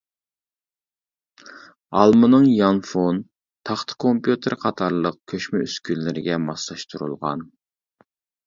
ئالمىنىڭ 1.99 2.47
يانفون، 2.53 3.19
تاختا 3.71 3.99
كومپيۇتېر 4.05 4.57
قاتارلىق 4.65 5.21
كۆچمە 5.33 5.63
ئۈسكۈنىلىرىگە 5.67 6.41
ماسلاشتۇرۇلغان. 6.49 7.49